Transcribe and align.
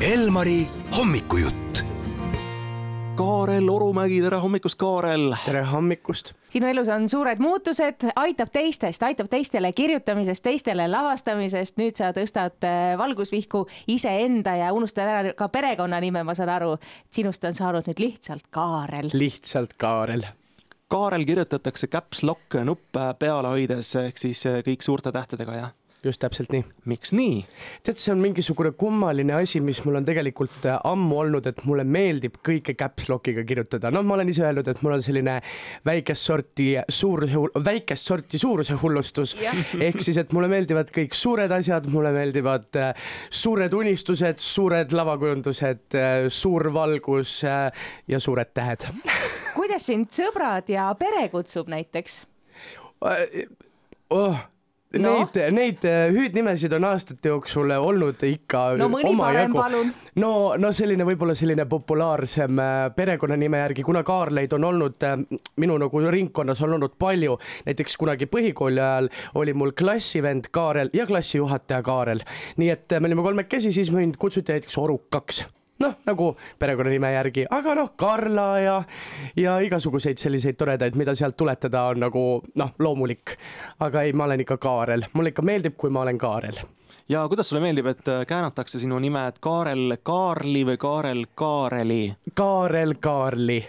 Elmari 0.00 0.68
hommikujutt. 0.98 1.78
Kaarel 3.14 3.68
Orumägi, 3.68 4.20
tere 4.22 4.36
hommikust, 4.36 4.78
Kaarel! 4.78 5.32
tere 5.44 5.64
hommikust! 5.66 6.30
sinu 6.54 6.68
elus 6.70 6.86
on 6.88 7.08
suured 7.10 7.42
muutused, 7.42 8.06
aitab 8.16 8.52
teistest, 8.54 9.02
aitab 9.02 9.26
teistele 9.26 9.72
kirjutamisest, 9.72 10.42
teistele 10.42 10.86
lavastamisest. 10.88 11.74
nüüd 11.82 11.98
sa 11.98 12.12
tõstad 12.14 12.62
äh, 12.62 12.92
valgusvihku 12.98 13.64
iseenda 13.90 14.54
ja 14.60 14.70
unustad 14.72 15.10
ära 15.10 15.34
ka 15.34 15.48
perekonnanime, 15.50 16.22
ma 16.22 16.34
saan 16.38 16.54
aru. 16.54 16.76
sinust 17.10 17.44
on 17.50 17.58
saanud 17.58 17.90
nüüd 17.90 17.98
lihtsalt 17.98 18.46
Kaarel. 18.54 19.10
lihtsalt 19.12 19.74
Kaarel. 19.74 20.22
Kaarel 20.88 21.26
kirjutatakse 21.26 21.90
caps 21.90 22.22
lock 22.22 22.54
nuppe 22.62 23.10
peale 23.18 23.50
hoides 23.50 23.96
ehk 23.96 24.18
siis 24.18 24.46
äh, 24.46 24.62
kõik 24.62 24.86
suurte 24.86 25.10
tähtedega, 25.10 25.58
jah? 25.58 25.74
Just 26.04 26.20
täpselt 26.22 26.52
nii. 26.54 26.64
miks 26.90 27.12
nii? 27.16 27.40
tead, 27.86 27.98
see 27.98 28.12
on 28.12 28.20
mingisugune 28.22 28.72
kummaline 28.78 29.34
asi, 29.38 29.60
mis 29.64 29.80
mul 29.84 29.98
on 30.00 30.06
tegelikult 30.06 30.66
äh, 30.68 30.78
ammu 30.88 31.18
olnud, 31.24 31.48
et 31.50 31.62
mulle 31.66 31.84
meeldib 31.88 32.38
kõike 32.46 32.74
caps 32.78 33.08
lock'iga 33.10 33.44
kirjutada. 33.48 33.90
noh, 33.94 34.04
ma 34.06 34.18
olen 34.18 34.30
ise 34.30 34.44
öelnud, 34.46 34.68
et 34.70 34.82
mul 34.84 34.96
on 34.98 35.04
selline 35.04 35.38
väikest 35.86 36.30
sorti 36.30 36.68
suur, 36.88 37.26
väikest 37.64 38.12
sorti 38.12 38.40
suuruse 38.40 38.78
hullustus 38.82 39.34
ehk 39.88 40.02
siis, 40.04 40.20
et 40.22 40.34
mulle 40.36 40.50
meeldivad 40.52 40.92
kõik 40.94 41.16
suured 41.18 41.52
asjad, 41.58 41.88
mulle 41.92 42.12
meeldivad 42.14 42.80
äh, 42.80 43.08
suured 43.30 43.74
unistused, 43.74 44.42
suured 44.42 44.94
lavakujundused, 44.94 45.84
äh, 45.98 46.28
suur 46.32 46.70
valgus 46.74 47.40
ja 47.42 48.18
suured 48.20 48.50
tähed 48.54 48.88
kuidas 49.58 49.88
sind 49.90 50.12
sõbrad 50.14 50.68
ja 50.70 50.86
pere 50.98 51.26
kutsub 51.32 51.68
näiteks 51.72 52.22
oh 54.14 54.38
no. 54.96 55.10
Neid, 55.18 55.36
neid 55.52 55.84
äh, 55.88 56.08
hüüdnimesid 56.14 56.72
on 56.78 56.86
aastate 56.88 57.28
jooksul 57.28 57.72
olnud 57.76 58.22
ikka 58.24 58.62
no 58.80 58.88
palun. 59.52 59.92
no, 60.20 60.30
no 60.56 60.70
selline 60.72 61.04
võib-olla 61.08 61.36
selline 61.38 61.66
populaarsem 61.68 62.62
äh, 62.62 62.78
perekonnanime 62.96 63.60
järgi, 63.64 63.84
kuna 63.84 64.02
Kaarleid 64.06 64.56
on 64.56 64.64
olnud 64.70 65.04
äh, 65.04 65.18
minu 65.60 65.76
nagu 65.82 66.04
ringkonnas 66.08 66.62
on 66.64 66.78
olnud 66.78 66.96
palju, 66.98 67.36
näiteks 67.68 67.98
kunagi 68.00 68.30
põhikooli 68.32 68.80
ajal 68.80 69.12
oli 69.42 69.52
mul 69.52 69.74
klassivend 69.76 70.48
Kaarel 70.52 70.92
ja 70.96 71.06
klassijuhataja 71.06 71.84
Kaarel, 71.84 72.24
nii 72.56 72.72
et 72.72 72.98
me 72.98 73.12
olime 73.12 73.26
kolmekesi, 73.26 73.72
siis 73.74 73.92
mind 73.92 74.16
kutsuti 74.20 74.56
näiteks 74.56 74.80
Orukaks 74.80 75.44
noh, 75.78 75.94
nagu 76.06 76.32
perekonnanime 76.58 77.12
järgi, 77.12 77.46
aga 77.50 77.74
noh, 77.78 77.92
Karla 77.96 78.48
ja, 78.60 78.78
ja 79.36 79.58
igasuguseid 79.64 80.18
selliseid 80.18 80.58
toredaid, 80.58 80.98
mida 80.98 81.14
sealt 81.18 81.36
tuletada 81.36 81.84
on 81.92 82.02
nagu 82.06 82.24
noh, 82.58 82.74
loomulik. 82.78 83.36
aga 83.80 84.02
ei, 84.02 84.12
ma 84.12 84.26
olen 84.28 84.44
ikka 84.46 84.58
Kaarel, 84.62 85.08
mulle 85.12 85.34
ikka 85.34 85.42
meeldib, 85.46 85.78
kui 85.78 85.90
ma 85.90 86.02
olen 86.06 86.18
Kaarel 86.18 86.60
ja 87.08 87.24
kuidas 87.28 87.48
sulle 87.48 87.62
meeldib, 87.62 87.86
et 87.86 88.08
äh, 88.08 88.26
käänatakse 88.26 88.78
sinu 88.78 88.98
nime, 88.98 89.26
et 89.28 89.38
Kaarel 89.40 89.96
Kaarli 90.02 90.64
või 90.66 90.76
Kaarel 90.76 91.26
Kaareli? 91.34 92.02
Kaarel 92.34 92.94
Kaarli 93.00 93.62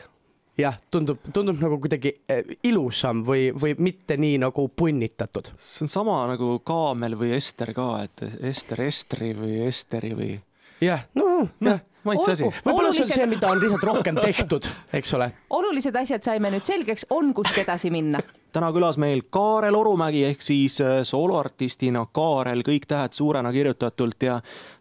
jah, 0.59 0.75
tundub, 0.91 1.23
tundub 1.33 1.61
nagu 1.61 1.79
kuidagi 1.79 2.13
äh, 2.31 2.43
ilusam 2.67 3.23
või, 3.27 3.49
või 3.55 3.75
mitte 3.79 4.17
nii 4.19 4.41
nagu 4.43 4.67
punnitatud. 4.75 5.53
see 5.57 5.85
on 5.85 5.93
sama 5.93 6.19
nagu 6.33 6.57
Kaamel 6.65 7.15
või 7.19 7.33
Ester 7.37 7.73
ka, 7.73 7.91
et 8.03 8.25
Ester 8.51 8.81
Estri 8.87 9.31
või 9.37 9.61
Esteri 9.67 10.11
või. 10.17 10.33
jah, 10.81 11.05
no, 11.15 11.47
jah 11.63 11.79
maitse 12.07 12.35
asi. 12.35 12.49
võib-olla 12.65 12.91
see 12.95 13.05
on 13.05 13.13
see, 13.13 13.29
mida 13.35 13.51
on 13.51 13.61
lihtsalt 13.61 13.87
rohkem 13.91 14.19
tehtud, 14.21 14.67
eks 14.93 15.15
ole. 15.17 15.31
olulised 15.49 15.95
asjad 15.95 16.25
saime 16.25 16.51
nüüd 16.53 16.67
selgeks, 16.67 17.07
on 17.15 17.33
kust 17.37 17.57
edasi 17.61 17.91
minna 17.93 18.21
täna 18.51 18.71
külas 18.73 18.97
meil 19.01 19.21
Kaarel 19.29 19.75
Orumägi 19.77 20.23
ehk 20.29 20.41
siis 20.41 20.79
äh, 20.81 20.99
sooloartistina 21.07 22.05
Kaarel, 22.13 22.63
kõik 22.65 22.87
tähed 22.89 23.13
suurena 23.13 23.51
kirjutatult 23.53 24.25
ja 24.25 24.39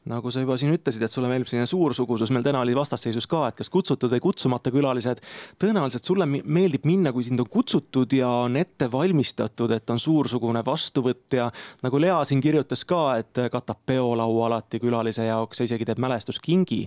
nagu 0.08 0.30
sa 0.32 0.40
juba 0.40 0.56
siin 0.56 0.72
ütlesid, 0.72 1.02
et 1.04 1.12
sulle 1.12 1.28
meeldib 1.28 1.50
selline 1.50 1.68
suursugusus, 1.68 2.30
meil 2.32 2.46
täna 2.46 2.62
oli 2.64 2.76
vastasseisus 2.76 3.28
ka, 3.28 3.42
et 3.50 3.58
kas 3.58 3.68
kutsutud 3.72 4.12
või 4.14 4.22
kutsumata 4.24 4.72
külalised. 4.72 5.20
tõenäoliselt 5.60 6.08
sulle 6.08 6.26
meeldib 6.28 6.86
minna, 6.88 7.12
kui 7.12 7.26
sind 7.26 7.40
on 7.44 7.48
kutsutud 7.50 8.12
ja 8.16 8.30
on 8.46 8.56
ette 8.56 8.88
valmistatud, 8.92 9.70
et 9.76 9.90
on 9.90 10.00
suursugune 10.00 10.64
vastuvõtt 10.64 11.36
ja 11.36 11.50
nagu 11.84 12.00
Lea 12.00 12.22
siin 12.24 12.40
kirjutas 12.40 12.84
ka, 12.88 13.18
et 13.20 13.42
katab 13.52 13.82
peolaua 13.86 14.46
alati 14.46 14.80
külalise 14.80 15.28
jaoks 15.28 15.60
ja 15.60 15.68
isegi 15.68 15.84
teeb 15.84 16.00
mälestuskingi. 16.00 16.86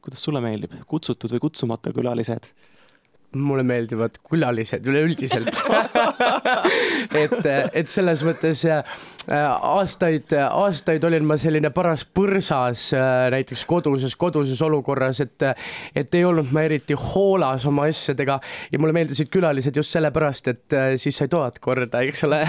kuidas 0.00 0.22
sulle 0.22 0.40
meeldib, 0.40 0.72
kutsutud 0.88 1.32
või 1.32 1.48
kutsumata 1.48 1.92
külalised? 1.92 2.52
Mulle 3.36 3.62
meeldivad 3.62 4.16
külalised 4.30 4.86
üleüldiselt. 4.86 5.60
Et, 7.20 7.46
et 7.74 7.88
selles 7.90 8.20
mõttes 8.24 8.62
äh, 8.68 8.82
aastaid, 9.30 10.30
aastaid 10.36 11.04
olin 11.06 11.24
ma 11.26 11.36
selline 11.40 11.70
paras 11.74 12.04
põrsas 12.04 12.90
äh, 12.94 13.26
näiteks 13.34 13.64
koduses, 13.68 14.14
koduses 14.18 14.60
olukorras, 14.62 15.20
et, 15.24 15.44
et 15.96 16.14
ei 16.14 16.24
olnud 16.26 16.52
ma 16.54 16.62
eriti 16.68 16.94
hoolas 16.98 17.66
oma 17.66 17.88
asjadega. 17.90 18.38
Ja 18.72 18.80
mulle 18.82 18.94
meeldisid 18.96 19.30
külalised 19.32 19.76
just 19.76 19.94
sellepärast, 19.96 20.50
et 20.52 20.76
äh, 20.76 20.92
siis 21.00 21.18
sai 21.20 21.30
toad 21.32 21.58
korda, 21.62 22.02
eks 22.06 22.24
ole. 22.28 22.42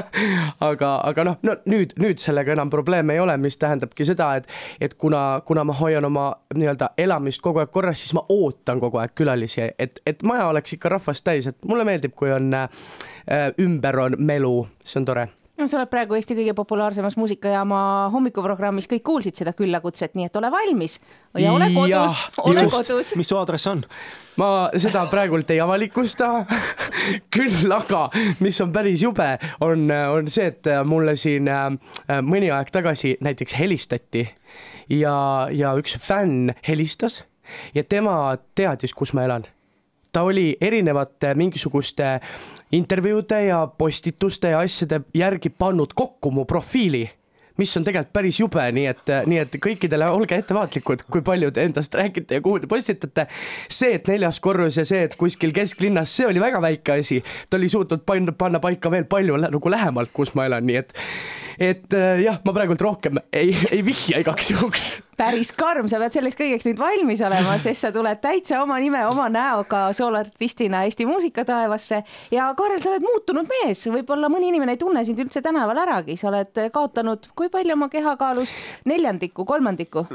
Aga, 0.70 0.90
aga 1.06 1.24
noh, 1.24 1.36
no 1.46 1.54
nüüd, 1.70 1.94
nüüd 2.00 2.20
sellega 2.20 2.52
enam 2.54 2.70
probleeme 2.72 3.14
ei 3.16 3.22
ole, 3.22 3.36
mis 3.40 3.56
tähendabki 3.60 4.04
seda, 4.06 4.32
et, 4.40 4.48
et 4.82 4.94
kuna, 5.00 5.40
kuna 5.46 5.64
ma 5.66 5.74
hoian 5.78 6.04
oma 6.06 6.26
nii-öelda 6.54 6.92
elamist 7.00 7.42
kogu 7.44 7.62
aeg 7.62 7.72
korras, 7.72 8.00
siis 8.02 8.12
ma 8.16 8.24
ootan 8.32 8.80
kogu 8.82 9.00
aeg 9.00 9.14
külalisi, 9.16 9.70
et, 9.78 10.02
et 10.06 10.19
et 10.20 10.28
maja 10.28 10.48
oleks 10.52 10.76
ikka 10.76 10.94
rahvast 10.96 11.24
täis, 11.24 11.48
et 11.50 11.68
mulle 11.68 11.84
meeldib, 11.88 12.14
kui 12.16 12.32
on 12.32 12.52
äh, 12.54 12.70
ümber 13.60 14.04
on 14.06 14.18
melu, 14.18 14.54
see 14.84 15.00
on 15.00 15.08
tore. 15.08 15.28
No 15.60 15.66
sa 15.68 15.76
oled 15.76 15.90
praegu 15.92 16.16
Eesti 16.16 16.32
kõige 16.38 16.54
populaarsemas 16.56 17.18
muusikajaama 17.20 18.08
hommikuprogrammis, 18.14 18.86
kõik 18.88 19.02
kuulsid 19.04 19.36
seda 19.36 19.52
küllakutset, 19.52 20.14
nii 20.16 20.30
et 20.30 20.38
ole 20.40 20.48
valmis. 20.52 20.96
Ja 21.36 21.52
ole 21.52 21.68
kodus, 21.74 22.22
ole 22.40 22.62
just. 22.64 22.78
kodus. 22.78 23.10
mis 23.20 23.28
su 23.28 23.36
aadress 23.36 23.68
on? 23.68 23.84
ma 24.40 24.70
seda 24.80 25.04
praegult 25.12 25.52
ei 25.52 25.60
avalikusta. 25.60 26.30
Küll 27.36 27.76
aga, 27.76 28.06
mis 28.40 28.56
on 28.64 28.72
päris 28.72 29.04
jube, 29.04 29.28
on, 29.60 29.84
on 29.92 30.32
see, 30.32 30.48
et 30.48 30.72
mulle 30.88 31.12
siin 31.20 31.52
äh, 31.52 31.68
mõni 32.24 32.48
aeg 32.56 32.72
tagasi 32.72 33.18
näiteks 33.20 33.58
helistati. 33.60 34.30
Ja, 34.88 35.14
ja 35.52 35.76
üks 35.76 36.00
fänn 36.00 36.54
helistas 36.64 37.26
ja 37.76 37.84
tema 37.84 38.38
teadis, 38.56 38.96
kus 38.96 39.12
ma 39.12 39.28
elan 39.28 39.44
ta 40.12 40.22
oli 40.22 40.56
erinevate 40.60 41.34
mingisuguste 41.34 42.18
intervjuude 42.72 43.44
ja 43.44 43.66
postituste 43.66 44.54
ja 44.54 44.58
asjade 44.58 45.00
järgi 45.14 45.50
pannud 45.50 45.94
kokku 45.94 46.30
mu 46.30 46.44
profiili 46.44 47.08
mis 47.60 47.76
on 47.76 47.84
tegelikult 47.84 48.12
päris 48.16 48.40
jube, 48.40 48.62
nii 48.72 48.86
et, 48.88 49.10
nii 49.28 49.40
et 49.42 49.56
kõikidele 49.62 50.08
olge 50.08 50.38
ettevaatlikud, 50.40 51.04
kui 51.12 51.24
palju 51.26 51.50
te 51.54 51.66
endast 51.68 51.94
räägite 51.98 52.38
ja 52.38 52.44
kuhu 52.44 52.62
te 52.62 52.70
postitate. 52.70 53.26
see, 53.68 53.94
et 53.98 54.08
neljas 54.08 54.40
korrus 54.40 54.78
ja 54.80 54.86
see, 54.88 55.02
et 55.08 55.16
kuskil 55.20 55.52
kesklinnas, 55.56 56.14
see 56.16 56.28
oli 56.30 56.40
väga 56.40 56.62
väike 56.64 57.00
asi. 57.02 57.20
ta 57.50 57.60
oli 57.60 57.68
suutnud 57.68 58.06
panna, 58.06 58.32
panna 58.32 58.62
paika 58.64 58.90
veel 58.90 59.04
palju 59.04 59.36
nagu 59.44 59.74
lähemalt, 59.76 60.14
kus 60.16 60.34
ma 60.34 60.48
elan, 60.48 60.66
nii 60.66 60.80
et, 60.80 60.94
et 61.58 61.94
äh, 61.96 62.22
jah, 62.24 62.40
ma 62.44 62.54
praegult 62.56 62.82
rohkem 62.82 63.20
ei, 63.32 63.54
ei 63.70 63.84
vihja 63.86 64.20
igaks 64.22 64.52
juhuks. 64.54 64.90
Päris 65.20 65.50
karm, 65.52 65.84
sa 65.90 65.98
pead 66.00 66.14
selleks 66.14 66.38
kõigeks 66.38 66.64
nüüd 66.64 66.78
valmis 66.80 67.20
olema, 67.26 67.58
sest 67.60 67.84
sa 67.84 67.90
tuled 67.92 68.22
täitsa 68.22 68.62
oma 68.62 68.78
nime, 68.80 69.02
oma 69.04 69.26
näoga 69.32 69.90
soolartistina 69.96 70.86
Eesti 70.88 71.04
muusikataevasse. 71.08 72.00
ja 72.32 72.46
Kaarel, 72.56 72.80
sa 72.80 72.92
oled 72.94 73.04
muutunud 73.04 73.50
mees, 73.50 73.84
võib-olla 73.92 74.30
mõni 74.32 74.48
inimene 74.48 74.78
ei 74.78 74.80
tunne 74.80 75.04
sind 75.04 75.20
üldse 75.20 75.42
tänaval 75.44 75.82
äragi, 75.84 76.16
sa 76.16 76.30
oled 76.32 76.62
kaotanud, 76.72 77.28
kui 77.36 77.52
palju 77.52 77.76
oma 77.76 77.90
kehakaalust, 77.92 78.56
neljandiku, 78.88 79.44
kolmandiku? 79.44 80.06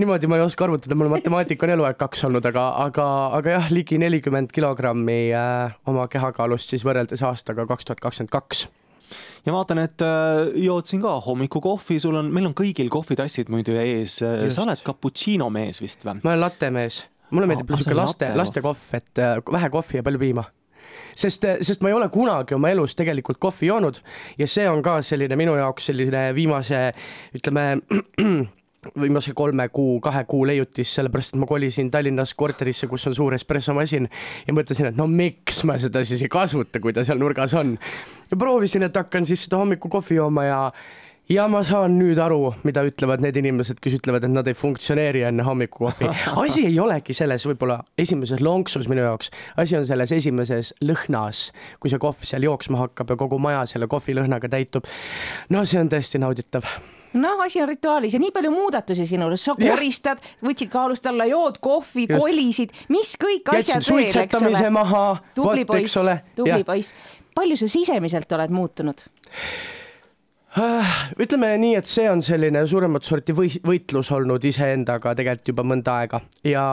niimoodi 0.00 0.28
ma 0.28 0.40
ei 0.40 0.44
oska 0.44 0.68
arvutada, 0.68 0.98
mul 0.98 1.12
matemaatika 1.16 1.64
on 1.64 1.76
eluaeg 1.78 2.00
kaks 2.04 2.28
olnud, 2.28 2.44
aga, 2.52 2.68
aga, 2.84 3.10
aga 3.40 3.58
jah, 3.58 3.72
ligi 3.72 3.98
nelikümmend 4.02 4.52
kilogrammi 4.52 5.20
äh, 5.32 5.76
oma 5.88 6.08
kehakaalust 6.12 6.74
siis 6.74 6.84
võrreldes 6.84 7.24
aastaga 7.24 7.64
kaks 7.70 7.88
tuhat 7.88 8.04
kakskümmend 8.04 8.36
kaks 8.36 8.66
ja 9.46 9.54
vaatan, 9.54 9.82
et 9.84 10.04
äh, 10.04 10.50
jood 10.64 10.88
siin 10.90 11.02
ka 11.04 11.16
hommikukohvi, 11.26 12.00
sul 12.02 12.18
on, 12.20 12.32
meil 12.34 12.50
on 12.50 12.56
kõigil 12.58 12.90
kohvitassid 12.92 13.52
muidu 13.52 13.76
ees. 13.80 14.20
sa 14.20 14.64
oled 14.64 14.84
cappuccino 14.86 15.50
mees 15.54 15.82
vist 15.84 16.06
või? 16.06 16.20
ma 16.22 16.34
olen 16.34 16.44
latte 16.46 16.70
mees, 16.74 17.04
mulle 17.30 17.50
meeldib 17.50 17.72
oh, 17.72 17.80
sihuke 17.80 17.98
laste, 17.98 18.30
lastekohv, 18.36 18.84
et 19.00 19.22
äh, 19.22 19.38
vähe 19.52 19.72
kohvi 19.74 20.00
ja 20.00 20.06
palju 20.06 20.22
piima 20.22 20.48
sest, 21.16 21.44
äh, 21.44 21.60
sest 21.64 21.84
ma 21.84 21.92
ei 21.92 21.96
ole 21.98 22.08
kunagi 22.12 22.56
oma 22.56 22.72
elus 22.74 22.96
tegelikult 22.98 23.40
kohvi 23.42 23.70
joonud 23.70 24.00
ja 24.40 24.48
see 24.50 24.66
on 24.70 24.82
ka 24.84 25.00
selline 25.02 25.38
minu 25.38 25.56
jaoks 25.58 25.90
selline 25.90 26.26
viimase 26.36 26.86
ütleme 27.36 27.66
viimase 29.00 29.34
kolme 29.36 29.68
kuu, 29.68 30.00
kahe 30.04 30.24
kuu 30.28 30.46
leiutis, 30.48 30.94
sellepärast 30.98 31.34
et 31.34 31.40
ma 31.40 31.48
kolisin 31.48 31.90
Tallinnas 31.90 32.34
korterisse, 32.34 32.88
kus 32.90 33.06
on 33.10 33.16
suur 33.16 33.36
espressomasin 33.36 34.08
ja 34.46 34.56
mõtlesin, 34.56 34.90
et 34.90 34.98
no 34.98 35.06
miks 35.10 35.62
ma 35.68 35.78
seda 35.80 36.04
siis 36.04 36.24
ei 36.24 36.32
kasuta, 36.32 36.82
kui 36.82 36.92
ta 36.92 37.04
seal 37.06 37.20
nurgas 37.20 37.54
on. 37.58 37.76
ja 38.30 38.36
proovisin, 38.36 38.86
et 38.88 38.96
hakkan 38.96 39.26
siis 39.26 39.46
seda 39.46 39.62
hommikukohvi 39.62 40.20
jooma 40.20 40.44
ja 40.48 40.60
ja 41.28 41.46
ma 41.48 41.62
saan 41.64 41.96
nüüd 41.96 42.18
aru, 42.20 42.52
mida 42.68 42.82
ütlevad 42.84 43.22
need 43.24 43.36
inimesed, 43.40 43.78
kes 43.82 43.96
ütlevad, 43.98 44.26
et 44.26 44.32
nad 44.32 44.48
ei 44.50 44.56
funktsioneeri 44.58 45.24
enne 45.28 45.46
hommikukohvi. 45.46 46.10
asi 46.44 46.66
ei 46.68 46.78
olegi 46.80 47.16
selles 47.16 47.46
võib-olla 47.48 47.78
esimeses 47.98 48.42
lonksus 48.44 48.88
minu 48.92 49.06
jaoks, 49.06 49.32
asi 49.60 49.78
on 49.78 49.88
selles 49.88 50.12
esimeses 50.12 50.74
lõhnas, 50.84 51.48
kui 51.80 51.92
see 51.92 52.02
kohv 52.02 52.26
seal 52.28 52.44
jooksma 52.44 52.82
hakkab 52.84 53.14
ja 53.14 53.20
kogu 53.20 53.40
maja 53.40 53.64
selle 53.70 53.88
kohvilõhnaga 53.88 54.52
täitub. 54.52 54.90
no 55.54 55.64
see 55.64 55.80
on 55.80 55.92
tõesti 55.92 56.20
nauditav 56.20 56.68
noh, 57.20 57.42
asi 57.44 57.62
on 57.62 57.68
rituaalis 57.70 58.16
ja 58.16 58.22
nii 58.22 58.32
palju 58.34 58.52
muudatusi 58.54 59.06
sinul, 59.08 59.36
sa 59.40 59.56
koristad, 59.58 60.22
võtsid 60.44 60.72
kaalust 60.72 61.06
alla, 61.10 61.28
jood 61.30 61.60
kohvi, 61.64 62.08
kolisid, 62.10 62.74
mis 62.94 63.14
kõik 63.20 63.52
asjad 63.54 63.84
veel, 63.90 64.10
eks 64.24 64.40
ole. 64.42 64.72
maha, 64.74 65.04
tubli 65.36 65.66
poiss, 65.68 66.00
tubli 66.36 66.64
poiss. 66.66 66.94
palju 67.34 67.58
sa 67.60 67.70
sisemiselt 67.70 68.36
oled 68.38 68.54
muutunud? 68.54 69.06
Ah, 70.54 70.90
ütleme 71.18 71.48
nii, 71.58 71.72
et 71.80 71.88
see 71.90 72.04
on 72.06 72.20
selline 72.22 72.60
suuremat 72.70 73.02
sorti 73.02 73.34
või, 73.34 73.48
võitlus 73.66 74.12
olnud 74.14 74.44
iseendaga 74.46 75.16
tegelikult 75.18 75.50
juba 75.50 75.64
mõnda 75.66 75.96
aega. 75.98 76.20
Ja 76.46 76.66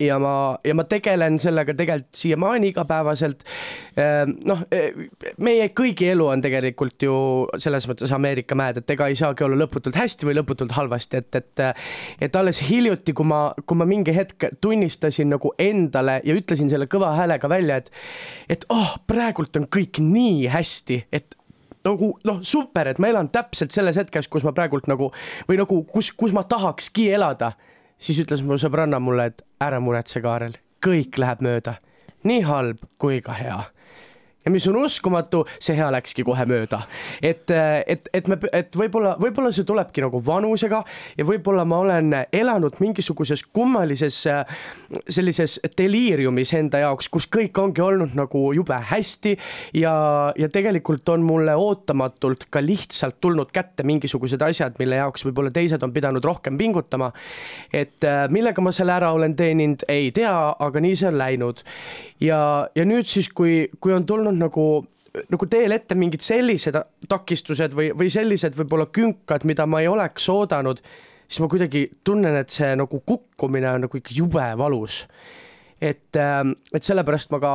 ja 0.00 0.18
ma, 0.18 0.58
ja 0.64 0.74
ma 0.76 0.84
tegelen 0.88 1.38
sellega 1.42 1.74
tegelikult 1.76 2.18
siiamaani 2.18 2.72
igapäevaselt. 2.72 3.44
Ehm, 3.98 4.34
noh, 4.48 4.64
e, 4.74 5.08
meie 5.44 5.68
kõigi 5.76 6.10
elu 6.12 6.26
on 6.32 6.42
tegelikult 6.44 7.02
ju 7.02 7.14
selles 7.60 7.88
mõttes 7.90 8.12
Ameerika 8.14 8.58
mäed, 8.58 8.80
et 8.80 8.90
ega 8.94 9.08
ei 9.08 9.18
saagi 9.18 9.46
olla 9.46 9.58
lõputult 9.62 9.98
hästi 9.98 10.28
või 10.28 10.38
lõputult 10.40 10.74
halvasti, 10.76 11.22
et, 11.22 11.40
et 11.42 11.64
et 12.28 12.36
alles 12.36 12.60
hiljuti, 12.68 13.14
kui 13.16 13.26
ma, 13.28 13.40
kui 13.66 13.78
ma 13.78 13.86
mingi 13.88 14.14
hetk 14.14 14.48
tunnistasin 14.60 15.30
nagu 15.34 15.52
endale 15.58 16.18
ja 16.24 16.36
ütlesin 16.36 16.70
selle 16.70 16.88
kõva 16.90 17.14
häälega 17.18 17.50
välja, 17.50 17.82
et 17.82 17.90
et 18.48 18.66
oh, 18.72 18.96
praegult 19.06 19.56
on 19.58 19.68
kõik 19.70 20.00
nii 20.02 20.48
hästi, 20.52 21.02
et 21.12 21.38
nagu 21.86 22.12
noh, 22.26 22.42
super, 22.46 22.90
et 22.90 22.98
ma 23.02 23.10
elan 23.12 23.30
täpselt 23.32 23.74
selles 23.74 23.98
hetkes, 24.00 24.28
kus 24.28 24.46
ma 24.46 24.52
praegult 24.56 24.88
nagu 24.90 25.10
või 25.48 25.58
nagu 25.60 25.82
kus, 25.88 26.10
kus 26.16 26.34
ma 26.36 26.44
tahakski 26.48 27.08
elada 27.14 27.54
siis 27.98 28.20
ütles 28.22 28.42
mu 28.46 28.58
sõbranna 28.60 29.00
mulle, 29.02 29.30
et 29.32 29.42
ära 29.60 29.80
muretse, 29.80 30.22
Kaarel, 30.24 30.56
kõik 30.84 31.18
läheb 31.18 31.42
mööda, 31.44 31.78
nii 32.24 32.44
halb 32.46 32.84
kui 32.98 33.20
ka 33.24 33.36
hea 33.38 33.60
ja 34.48 34.52
mis 34.52 34.64
on 34.68 34.78
uskumatu, 34.80 35.42
see 35.60 35.76
hea 35.76 35.90
läkski 35.92 36.24
kohe 36.24 36.44
mööda. 36.48 36.80
et, 37.22 37.50
et, 37.86 38.08
et 38.16 38.28
me, 38.30 38.38
et 38.56 38.76
võib-olla, 38.76 39.14
võib-olla 39.20 39.52
see 39.52 39.66
tulebki 39.68 40.00
nagu 40.04 40.20
vanusega 40.24 40.80
ja 41.18 41.26
võib-olla 41.28 41.66
ma 41.68 41.82
olen 41.84 42.14
elanud 42.32 42.78
mingisuguses 42.80 43.42
kummalises 43.52 44.22
sellises 45.08 45.58
deliiriumis 45.78 46.54
enda 46.56 46.80
jaoks, 46.86 47.10
kus 47.12 47.28
kõik 47.28 47.60
ongi 47.60 47.84
olnud 47.84 48.16
nagu 48.16 48.46
jube 48.56 48.78
hästi 48.88 49.34
ja, 49.82 49.92
ja 50.38 50.48
tegelikult 50.52 51.08
on 51.12 51.26
mulle 51.28 51.52
ootamatult 51.58 52.48
ka 52.50 52.62
lihtsalt 52.64 53.20
tulnud 53.20 53.52
kätte 53.52 53.84
mingisugused 53.88 54.42
asjad, 54.48 54.80
mille 54.80 55.02
jaoks 55.02 55.26
võib-olla 55.28 55.52
teised 55.52 55.84
on 55.84 55.92
pidanud 55.92 56.24
rohkem 56.24 56.56
pingutama. 56.58 57.12
et 57.72 58.08
millega 58.32 58.64
ma 58.64 58.72
selle 58.72 58.96
ära 58.96 59.12
olen 59.12 59.36
teeninud, 59.36 59.84
ei 59.92 60.10
tea, 60.14 60.34
aga 60.58 60.80
nii 60.80 60.96
see 60.96 61.12
on 61.12 61.20
läinud. 61.20 61.62
ja, 62.24 62.40
ja 62.74 62.88
nüüd 62.88 63.08
siis, 63.10 63.28
kui, 63.28 63.68
kui 63.80 63.92
on 63.92 64.08
tulnud 64.08 64.37
olnud 64.38 64.48
nagu 64.48 64.86
nagu 65.32 65.46
teel 65.50 65.72
ette 65.72 65.96
mingid 65.96 66.22
sellised 66.22 66.76
takistused 67.08 67.72
või, 67.74 67.90
või 67.96 68.10
sellised 68.12 68.54
võib-olla 68.58 68.86
künkad, 68.92 69.46
mida 69.48 69.64
ma 69.66 69.80
ei 69.80 69.88
oleks 69.88 70.28
oodanud, 70.28 70.82
siis 71.26 71.40
ma 71.40 71.48
kuidagi 71.50 71.88
tunnen, 72.04 72.36
et 72.36 72.52
see 72.52 72.74
nagu 72.76 73.00
kukkumine 73.00 73.70
on 73.72 73.86
nagu 73.86 73.98
ikka 73.98 74.14
jube 74.14 74.44
valus. 74.60 75.06
et, 75.80 76.16
ähm, 76.16 76.56
et 76.74 76.82
sellepärast 76.82 77.30
ma 77.30 77.38
ka 77.38 77.50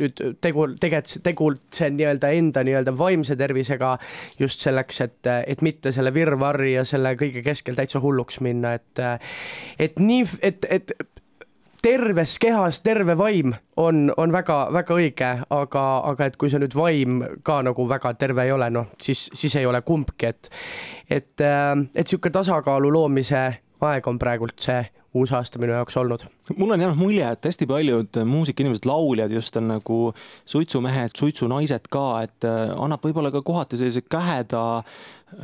nüüd 0.00 0.18
tegu, 0.42 0.64
tegelikult 0.82 1.22
tegutsen 1.22 1.94
nii-öelda 1.94 2.32
enda 2.34 2.64
nii-öelda 2.66 2.90
vaimse 2.98 3.36
tervisega 3.38 3.92
just 4.38 4.60
selleks, 4.60 5.00
et, 5.00 5.28
et 5.46 5.62
mitte 5.62 5.92
selle 5.94 6.10
virvarri 6.14 6.72
ja 6.72 6.84
selle 6.84 7.14
kõige 7.14 7.42
keskel 7.46 7.78
täitsa 7.78 8.02
hulluks 8.02 8.40
minna, 8.42 8.74
et 8.74 9.04
et 9.78 10.02
nii, 10.02 10.26
et, 10.42 10.66
et 10.70 10.92
terves 11.82 12.38
kehas 12.42 12.80
terve 12.80 13.16
vaim 13.18 13.54
on, 13.76 14.08
on 14.16 14.32
väga-väga 14.32 14.98
õige, 14.98 15.30
aga, 15.54 15.84
aga 16.10 16.28
et 16.28 16.36
kui 16.36 16.50
see 16.50 16.60
nüüd 16.62 16.76
vaim 16.76 17.22
ka 17.46 17.60
nagu 17.66 17.88
väga 17.88 18.14
terve 18.18 18.46
ei 18.46 18.52
ole, 18.54 18.70
noh 18.74 18.92
siis, 19.02 19.28
siis 19.32 19.56
ei 19.60 19.66
ole 19.66 19.82
kumbki, 19.86 20.32
et 20.32 20.50
et, 21.08 21.46
et 21.94 22.06
sihuke 22.06 22.30
tasakaalu 22.34 22.92
loomise 22.92 23.42
aeg 23.80 24.06
on 24.10 24.18
praegult 24.18 24.58
see 24.60 24.82
uus 25.16 25.32
aasta 25.32 25.60
minu 25.60 25.72
jaoks 25.72 25.96
olnud. 25.96 26.24
mul 26.56 26.70
on 26.70 26.80
jäänud 26.80 26.98
mulje, 26.98 27.28
et 27.30 27.44
hästi 27.44 27.66
paljud 27.66 28.18
muusikainimesed, 28.24 28.84
lauljad 28.88 29.32
just 29.32 29.56
on 29.56 29.68
nagu 29.68 29.98
suitsumehed, 30.46 31.14
suitsunaised 31.16 31.88
ka, 31.90 32.04
et 32.26 32.44
äh, 32.44 32.74
annab 32.76 33.04
võib-olla 33.04 33.32
ka 33.32 33.42
kohati 33.42 33.80
sellise 33.80 34.04
käheda 34.04 34.82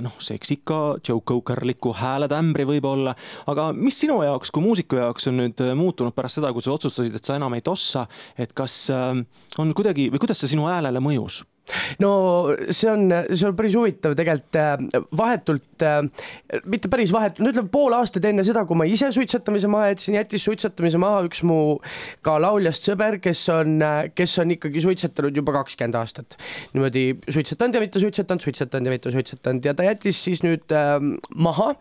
noh, 0.04 0.18
seksika, 0.20 0.98
Joe 1.08 1.20
Cokerliku 1.20 1.94
hääletämbri 1.96 2.66
võib-olla, 2.68 3.16
aga 3.50 3.70
mis 3.76 3.98
sinu 4.00 4.20
jaoks 4.24 4.52
kui 4.52 4.64
muusiku 4.64 5.00
jaoks 5.00 5.32
on 5.32 5.40
nüüd 5.40 5.64
äh, 5.64 5.72
muutunud 5.78 6.16
pärast 6.16 6.40
seda, 6.40 6.52
kui 6.52 6.64
sa 6.64 6.76
otsustasid, 6.76 7.16
et 7.16 7.24
sa 7.24 7.38
enam 7.40 7.56
ei 7.56 7.64
tossa, 7.64 8.06
et 8.38 8.52
kas 8.56 8.86
äh, 8.92 9.10
on 9.58 9.74
kuidagi 9.76 10.10
või 10.12 10.26
kuidas 10.26 10.44
see 10.44 10.56
sinu 10.56 10.68
häälele 10.68 11.00
mõjus? 11.04 11.42
No 12.02 12.10
see 12.68 12.90
on, 12.90 13.06
see 13.30 13.46
on 13.48 13.56
päris 13.56 13.74
huvitav 13.78 14.14
tegelikult 14.18 14.58
äh, 14.60 14.74
vahetult, 15.16 15.84
äh, 15.84 16.02
mitte 16.68 16.90
päris 16.92 17.12
vahetult, 17.14 17.44
no 17.44 17.52
ütleme 17.54 17.70
pool 17.72 17.96
aastat 17.96 18.26
enne 18.28 18.44
seda, 18.46 18.64
kui 18.68 18.78
ma 18.78 18.86
ise 18.88 19.10
suitsetamise 19.14 19.70
maha 19.72 19.92
jätsin, 19.92 20.18
jättis 20.18 20.44
suitsetamise 20.48 21.00
maha 21.02 21.24
üks 21.28 21.44
mu 21.46 21.58
ka 22.24 22.36
lauljast 22.42 22.90
sõber, 22.90 23.18
kes 23.24 23.46
on, 23.54 23.78
äh, 23.84 24.00
kes 24.14 24.36
on 24.42 24.54
ikkagi 24.56 24.84
suitsetanud 24.84 25.40
juba 25.40 25.56
kakskümmend 25.60 25.98
aastat. 26.00 26.38
niimoodi 26.74 27.06
suitsetanud 27.28 27.78
ja 27.78 27.84
mitte 27.84 28.02
suitsetanud, 28.02 28.44
suitsetanud 28.44 28.90
ja 28.90 28.98
mitte 28.98 29.14
suitsetanud 29.14 29.64
ja 29.64 29.74
ta 29.76 29.88
jättis 29.88 30.20
siis 30.26 30.44
nüüd 30.44 30.74
äh, 30.74 30.98
maha 31.34 31.74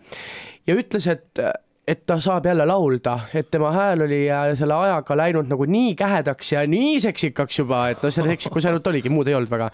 ja 0.67 0.79
ütles, 0.79 1.09
et 1.11 1.43
et 1.87 2.05
ta 2.07 2.15
saab 2.23 2.45
jälle 2.47 2.63
laulda, 2.65 3.17
et 3.35 3.49
tema 3.51 3.71
hääl 3.75 4.05
oli 4.05 4.21
selle 4.55 4.75
ajaga 4.77 5.17
läinud 5.19 5.49
nagu 5.51 5.65
nii 5.67 5.95
kähedaks 5.99 6.53
ja 6.53 6.61
nii 6.67 6.99
seksikaks 7.03 7.59
juba, 7.59 7.81
et 7.91 8.03
no 8.03 8.11
see 8.13 8.23
seksikus 8.29 8.67
ainult 8.69 8.87
oligi, 8.87 9.11
muud 9.11 9.27
ei 9.27 9.35
olnud 9.35 9.51
väga. 9.51 9.67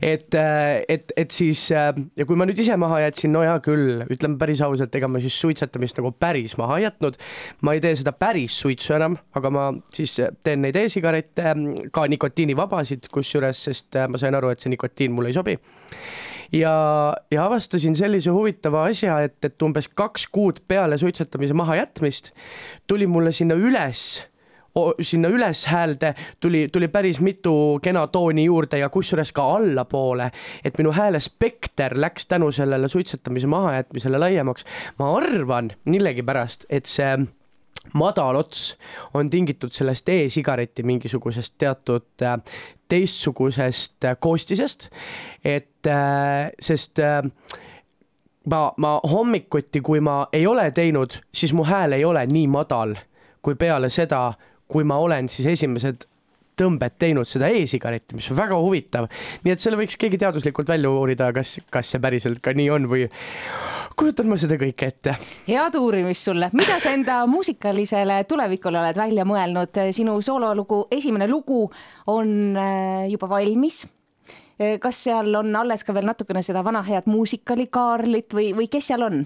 et, 0.00 0.34
äh, 0.40 0.80
et, 0.88 1.12
et 1.16 1.30
siis 1.30 1.66
äh, 1.76 1.92
ja 2.16 2.24
kui 2.26 2.40
ma 2.40 2.48
nüüd 2.48 2.62
ise 2.64 2.76
maha 2.80 3.02
jätsin, 3.04 3.34
no 3.36 3.44
hea 3.44 3.58
küll, 3.64 4.06
ütleme 4.08 4.40
päris 4.40 4.64
ausalt, 4.64 4.96
ega 4.96 5.08
ma 5.08 5.20
siis 5.20 5.36
suitsetamist 5.40 6.00
nagu 6.00 6.14
päris 6.16 6.56
maha 6.56 6.80
ei 6.80 6.88
jätnud. 6.88 7.20
ma 7.60 7.76
ei 7.76 7.84
tee 7.84 7.92
seda 8.00 8.16
päris 8.16 8.56
suitsu 8.64 8.96
enam, 8.96 9.18
aga 9.36 9.52
ma 9.52 9.68
siis 9.92 10.16
teen 10.44 10.64
neid 10.64 10.80
e-sigarette, 10.80 11.54
ka 11.92 12.08
nikotiinivabasid, 12.08 13.12
kusjuures, 13.12 13.64
sest 13.68 14.00
äh, 14.00 14.08
ma 14.08 14.20
sain 14.20 14.34
aru, 14.34 14.54
et 14.54 14.64
see 14.64 14.72
nikotiin 14.72 15.12
mulle 15.12 15.34
ei 15.34 15.36
sobi 15.36 15.60
ja, 16.52 17.14
ja 17.30 17.44
avastasin 17.44 17.96
sellise 17.96 18.30
huvitava 18.30 18.84
asja, 18.84 19.20
et, 19.20 19.38
et 19.44 19.62
umbes 19.62 19.88
kaks 19.88 20.26
kuud 20.32 20.62
peale 20.68 20.98
suitsetamise 20.98 21.54
mahajätmist 21.54 22.30
tuli 22.86 23.06
mulle 23.06 23.32
sinna 23.32 23.54
üles 23.54 24.30
sinna 25.02 25.28
üleshäälde 25.28 26.14
tuli, 26.40 26.68
tuli 26.72 26.88
päris 26.88 27.20
mitu 27.20 27.78
kena 27.82 28.06
tooni 28.06 28.44
juurde 28.44 28.78
ja 28.78 28.88
kusjuures 28.88 29.32
ka 29.32 29.42
allapoole, 29.56 30.30
et 30.64 30.78
minu 30.78 30.92
hääle 30.94 31.20
spekter 31.20 31.96
läks 32.00 32.26
tänu 32.26 32.52
sellele 32.52 32.88
suitsetamise 32.88 33.46
mahajätmisele 33.46 34.18
laiemaks. 34.18 34.64
ma 34.98 35.16
arvan 35.16 35.72
millegipärast, 35.84 36.64
et 36.70 36.86
see 36.86 37.18
madal 37.94 38.36
ots 38.36 38.76
on 39.14 39.30
tingitud 39.30 39.72
sellest 39.72 40.08
e-sigareti 40.08 40.82
mingisugusest 40.82 41.54
teatud 41.58 42.22
äh, 42.22 42.38
teistsugusest 42.88 44.04
äh, 44.04 44.16
koostisest. 44.20 44.88
et 45.44 45.86
äh, 45.86 46.50
sest 46.60 46.98
ma, 48.46 48.72
ma 48.76 49.00
hommikuti, 49.10 49.80
kui 49.80 50.00
ma 50.00 50.26
ei 50.32 50.46
ole 50.46 50.70
teinud, 50.70 51.20
siis 51.34 51.52
mu 51.52 51.64
hääl 51.64 51.92
ei 51.92 52.04
ole 52.04 52.26
nii 52.26 52.46
madal 52.46 52.94
kui 53.42 53.54
peale 53.54 53.90
seda, 53.90 54.32
kui 54.68 54.84
ma 54.84 54.96
olen 55.00 55.28
siis 55.28 55.48
esimesed 55.56 56.06
tõmbed 56.60 56.96
teinud 57.00 57.28
seda 57.28 57.48
e-sigaretti, 57.52 58.16
mis 58.18 58.28
on 58.32 58.38
väga 58.38 58.58
huvitav. 58.60 59.08
nii 59.44 59.54
et 59.54 59.62
selle 59.62 59.78
võiks 59.80 59.96
keegi 60.00 60.20
teaduslikult 60.20 60.68
välja 60.68 60.90
uurida, 60.92 61.30
kas, 61.36 61.58
kas 61.72 61.92
see 61.92 62.02
päriselt 62.02 62.42
ka 62.44 62.54
nii 62.56 62.68
on 62.74 62.88
või 62.90 63.06
kujutan 63.98 64.28
ma 64.30 64.38
seda 64.40 64.58
kõike 64.60 64.90
ette. 64.92 65.16
head 65.48 65.78
uurimist 65.78 66.28
sulle, 66.28 66.50
mida 66.56 66.78
sa 66.82 66.94
enda 66.96 67.22
muusikalisele 67.30 68.22
tulevikule 68.28 68.80
oled 68.82 69.00
välja 69.00 69.26
mõelnud, 69.28 69.82
sinu 69.96 70.18
soololugu, 70.24 70.86
esimene 70.92 71.28
lugu 71.30 71.64
on 72.10 72.56
äh, 72.56 73.08
juba 73.10 73.28
valmis 73.30 73.84
äh, 74.60 74.78
kas 74.82 75.04
seal 75.08 75.34
on 75.40 75.54
alles 75.56 75.84
ka 75.84 75.96
veel 75.96 76.08
natukene 76.08 76.42
seda 76.46 76.64
vana 76.64 76.82
head 76.86 77.08
muusikalikaarlit 77.10 78.36
või, 78.36 78.50
või 78.56 78.70
kes 78.72 78.92
seal 78.92 79.06
on? 79.08 79.22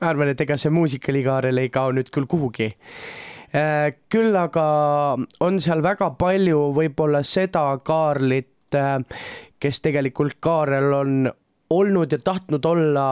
ma 0.00 0.14
arvan, 0.14 0.32
et 0.32 0.40
ega 0.40 0.56
see 0.60 0.72
muusikalikaarel 0.72 1.60
ei 1.60 1.72
kao 1.72 1.92
nüüd 1.92 2.08
küll 2.14 2.28
kuhugi 2.30 2.70
küll 3.52 4.36
aga 4.38 4.64
on 5.42 5.60
seal 5.62 5.82
väga 5.82 6.12
palju 6.18 6.70
võib-olla 6.76 7.22
seda 7.26 7.64
Kaarlit, 7.84 8.74
äh, 8.78 8.98
kes 9.58 9.82
tegelikult 9.82 10.38
Kaarel 10.40 10.92
on 10.94 11.30
olnud 11.70 12.12
ja 12.12 12.18
tahtnud 12.18 12.64
olla 12.64 13.06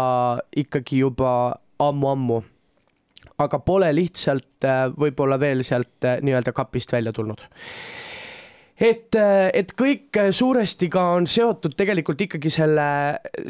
ikkagi 0.56 1.02
juba 1.02 1.54
ammu-ammu. 1.78 2.42
aga 3.38 3.58
pole 3.58 3.92
lihtsalt 3.94 4.64
äh, 4.64 4.86
võib-olla 4.90 5.40
veel 5.40 5.62
sealt 5.62 6.06
nii-öelda 6.22 6.52
kapist 6.52 6.92
välja 6.92 7.12
tulnud 7.12 7.44
et, 8.80 9.16
et 9.54 9.72
kõik 9.78 10.18
suuresti 10.34 10.88
ka 10.92 11.04
on 11.16 11.26
seotud 11.30 11.74
tegelikult 11.78 12.20
ikkagi 12.26 12.50
selle, 12.52 12.88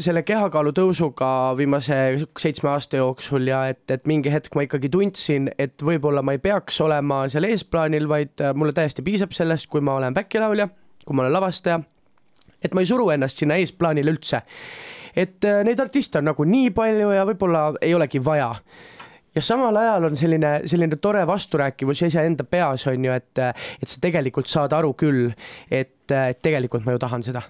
selle 0.01 0.23
kehakaalu 0.27 0.73
tõusuga 0.77 1.31
viimase 1.59 1.99
seitsme 2.41 2.73
aasta 2.73 3.03
jooksul 3.03 3.51
ja 3.51 3.67
et, 3.73 3.85
et 3.93 4.09
mingi 4.09 4.33
hetk 4.33 4.57
ma 4.57 4.65
ikkagi 4.67 4.91
tundsin, 4.93 5.51
et 5.59 5.77
võib-olla 5.85 6.25
ma 6.25 6.37
ei 6.37 6.43
peaks 6.43 6.81
olema 6.85 7.25
seal 7.29 7.49
eesplaanil, 7.51 8.09
vaid 8.09 8.45
mulle 8.55 8.77
täiesti 8.77 9.05
piisab 9.07 9.37
sellest, 9.37 9.69
kui 9.73 9.85
ma 9.85 9.99
olen 10.01 10.17
back-laulja, 10.17 10.69
kui 11.05 11.17
ma 11.17 11.27
olen 11.27 11.37
lavastaja. 11.37 11.81
et 12.63 12.75
ma 12.75 12.81
ei 12.83 12.89
suru 12.91 13.11
ennast 13.15 13.39
sinna 13.39 13.57
eesplaanile 13.61 14.11
üldse 14.11 14.43
et 15.19 15.45
äh, 15.45 15.63
neid 15.67 15.81
artiste 15.83 16.21
on 16.21 16.31
nagu 16.31 16.47
nii 16.47 16.71
palju 16.77 17.11
ja 17.15 17.27
võib-olla 17.29 17.73
ei 17.83 17.95
olegi 17.97 18.21
vaja 18.25 18.53
ja 19.39 19.43
samal 19.43 19.77
ajal 19.77 20.05
on 20.05 20.17
selline, 20.17 20.51
selline 20.67 20.97
tore 20.97 21.27
vasturääkivus 21.27 22.03
iseenda 22.03 22.45
peas 22.45 22.87
on 22.91 23.05
ju, 23.05 23.13
et, 23.13 23.39
et 23.83 23.89
sa 23.89 24.01
tegelikult 24.03 24.51
saad 24.51 24.75
aru 24.75 24.91
küll, 24.99 25.29
et, 25.71 26.11
et 26.11 26.41
tegelikult 26.43 26.87
ma 26.87 26.97
ju 26.97 27.03
tahan 27.05 27.23
seda. 27.23 27.43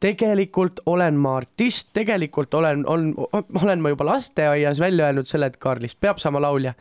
tegelikult 0.00 0.80
olen 0.86 1.14
ma 1.14 1.36
artist, 1.36 1.90
tegelikult 1.94 2.54
olen, 2.54 2.82
on, 2.86 3.12
olen 3.62 3.82
ma 3.82 3.94
juba 3.94 4.06
lasteaias 4.06 4.80
välja 4.80 5.06
öelnud 5.06 5.30
selle, 5.30 5.46
et 5.46 5.56
Karlist 5.56 6.00
peab 6.00 6.18
saama 6.18 6.42
laulja. 6.42 6.74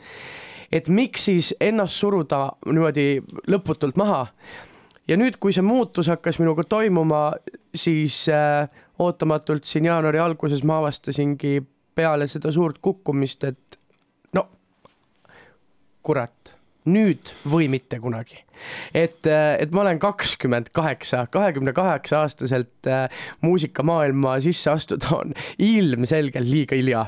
et 0.71 0.89
miks 0.89 1.29
siis 1.29 1.53
ennast 1.61 2.01
suruda 2.01 2.51
niimoodi 2.65 3.21
lõputult 3.47 3.97
maha. 3.97 4.27
ja 5.07 5.17
nüüd, 5.17 5.37
kui 5.39 5.53
see 5.53 5.61
muutus 5.61 6.09
hakkas 6.09 6.39
minuga 6.39 6.63
toimuma, 6.63 7.31
siis 7.75 8.25
äh, 8.29 8.69
ootamatult 8.99 9.63
siin 9.63 9.85
jaanuari 9.85 10.19
alguses 10.19 10.63
ma 10.63 10.81
avastasingi 10.81 11.61
peale 11.95 12.27
seda 12.27 12.51
suurt 12.51 12.81
kukkumist, 12.81 13.43
et 13.43 13.76
kurat, 16.07 16.53
nüüd 16.87 17.31
või 17.47 17.67
mitte 17.71 17.99
kunagi. 17.99 18.43
et, 18.93 19.27
äh, 19.27 19.55
et 19.61 19.71
ma 19.71 19.83
olen 19.83 19.99
kakskümmend 19.99 20.71
kaheksa, 20.73 21.27
kahekümne 21.31 21.73
kaheksa 21.73 22.23
aastaselt 22.23 22.87
äh, 22.87 23.09
muusikamaailma 23.41 24.39
sisse 24.41 24.71
astuda 24.71 25.11
on 25.19 25.33
ilmselgelt 25.59 26.47
liiga 26.47 26.75
hilja. 26.75 27.05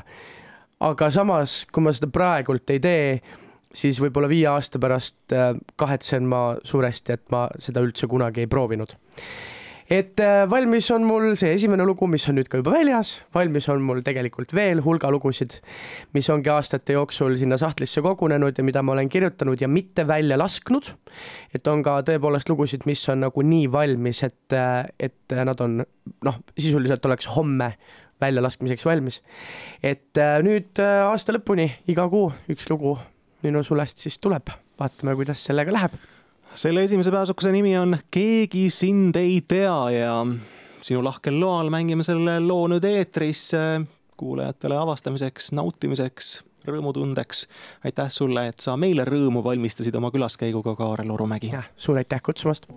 aga 0.80 1.10
samas, 1.10 1.64
kui 1.72 1.82
ma 1.82 1.92
seda 1.96 2.10
praegult 2.12 2.70
ei 2.70 2.80
tee, 2.80 3.06
siis 3.74 4.00
võib-olla 4.00 4.28
viie 4.30 4.46
aasta 4.52 4.78
pärast 4.78 5.34
äh, 5.34 5.54
kahetsen 5.76 6.28
ma 6.28 6.56
suuresti, 6.62 7.16
et 7.16 7.26
ma 7.32 7.48
seda 7.58 7.82
üldse 7.82 8.06
kunagi 8.06 8.44
ei 8.44 8.50
proovinud 8.50 8.94
et 9.90 10.20
äh, 10.22 10.44
valmis 10.50 10.86
on 10.94 11.02
mul 11.02 11.32
see 11.38 11.50
esimene 11.56 11.84
lugu, 11.86 12.06
mis 12.10 12.22
on 12.30 12.36
nüüd 12.38 12.48
ka 12.50 12.60
juba 12.60 12.76
väljas, 12.76 13.16
valmis 13.34 13.66
on 13.72 13.82
mul 13.82 14.04
tegelikult 14.06 14.54
veel 14.54 14.82
hulga 14.84 15.10
lugusid, 15.10 15.56
mis 16.14 16.28
ongi 16.30 16.52
aastate 16.52 16.94
jooksul 16.94 17.34
sinna 17.40 17.58
sahtlisse 17.60 18.02
kogunenud 18.04 18.56
ja 18.56 18.64
mida 18.66 18.84
ma 18.86 18.94
olen 18.94 19.10
kirjutanud 19.10 19.60
ja 19.60 19.68
mitte 19.68 20.06
välja 20.06 20.38
lasknud. 20.38 20.92
et 21.54 21.66
on 21.66 21.82
ka 21.82 22.00
tõepoolest 22.06 22.52
lugusid, 22.52 22.86
mis 22.86 23.02
on 23.10 23.26
nagu 23.26 23.42
nii 23.42 23.66
valmis, 23.72 24.22
et, 24.22 24.54
äh, 24.54 24.86
et 24.98 25.34
nad 25.34 25.60
on 25.60 25.82
noh, 26.24 26.38
sisuliselt 26.58 27.04
oleks 27.10 27.26
homme 27.34 27.72
väljalaskmiseks 28.20 28.86
valmis. 28.86 29.22
et 29.82 30.16
äh, 30.18 30.38
nüüd 30.46 30.78
aasta 30.78 31.34
lõpuni 31.34 31.66
iga 31.90 32.06
kuu 32.08 32.30
üks 32.48 32.70
lugu 32.70 32.94
minu 33.42 33.64
sulest 33.64 33.98
siis 33.98 34.18
tuleb, 34.22 34.54
vaatame, 34.78 35.16
kuidas 35.18 35.42
sellega 35.50 35.74
läheb 35.74 35.98
selle 36.54 36.82
esimese 36.82 37.10
pääsukese 37.10 37.52
nimi 37.52 37.78
on 37.78 37.98
Keegi 38.10 38.70
sind 38.70 39.16
ei 39.16 39.40
tea 39.48 39.90
ja 39.90 40.26
sinu 40.82 41.04
lahkel 41.04 41.40
loal 41.40 41.70
mängime 41.70 42.02
selle 42.02 42.40
loo 42.40 42.68
nüüd 42.68 42.84
eetrisse 42.84 43.80
kuulajatele 44.20 44.76
avastamiseks, 44.76 45.52
nautimiseks, 45.56 46.40
rõõmutundeks. 46.68 47.46
aitäh 47.84 48.10
sulle, 48.12 48.48
et 48.48 48.60
sa 48.60 48.76
meile 48.76 49.04
rõõmu 49.08 49.44
valmistasid 49.44 49.96
oma 49.96 50.10
külaskäiguga, 50.10 50.76
Kaarel 50.76 51.10
Orumägi. 51.10 51.52
suur 51.76 51.96
aitäh 51.96 52.22
kutsumast. 52.22 52.68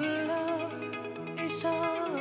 Keegi 0.00 1.50
sind 1.50 2.12